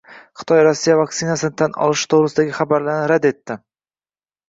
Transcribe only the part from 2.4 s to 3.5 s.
xabarlarni rad